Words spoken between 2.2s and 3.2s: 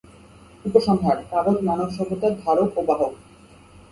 ধারক ও বাহক।